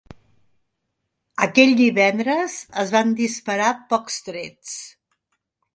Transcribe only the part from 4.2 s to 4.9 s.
trets